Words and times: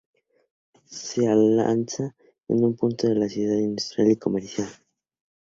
Se 1.09 1.27
alza 1.27 2.15
en 2.47 2.63
un 2.65 2.75
punto 2.75 3.05
de 3.07 3.13
la 3.13 3.29
ciudad 3.29 3.55
industrial 3.57 4.09
y 4.09 4.17
comercial. 4.17 4.67